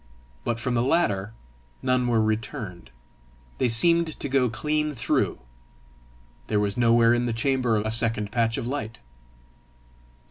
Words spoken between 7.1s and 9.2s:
in the chamber a second patch of light!